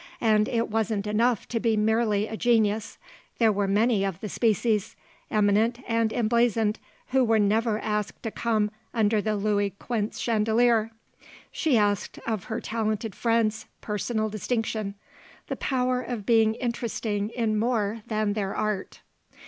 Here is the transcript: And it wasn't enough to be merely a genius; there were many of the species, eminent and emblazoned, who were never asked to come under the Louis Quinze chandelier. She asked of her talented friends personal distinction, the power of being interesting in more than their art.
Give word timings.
And 0.19 0.47
it 0.47 0.67
wasn't 0.67 1.05
enough 1.05 1.47
to 1.49 1.59
be 1.59 1.77
merely 1.77 2.25
a 2.25 2.35
genius; 2.35 2.97
there 3.37 3.51
were 3.51 3.67
many 3.67 4.03
of 4.03 4.19
the 4.19 4.29
species, 4.29 4.95
eminent 5.29 5.77
and 5.87 6.11
emblazoned, 6.11 6.79
who 7.09 7.23
were 7.23 7.37
never 7.37 7.77
asked 7.77 8.23
to 8.23 8.31
come 8.31 8.71
under 8.95 9.21
the 9.21 9.35
Louis 9.35 9.69
Quinze 9.77 10.19
chandelier. 10.19 10.89
She 11.51 11.77
asked 11.77 12.17
of 12.25 12.45
her 12.45 12.59
talented 12.59 13.13
friends 13.13 13.67
personal 13.81 14.27
distinction, 14.27 14.95
the 15.49 15.55
power 15.55 16.01
of 16.01 16.25
being 16.25 16.55
interesting 16.55 17.29
in 17.29 17.59
more 17.59 18.01
than 18.07 18.33
their 18.33 18.55
art. 18.55 19.01